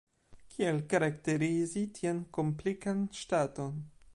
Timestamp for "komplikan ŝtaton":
2.39-3.79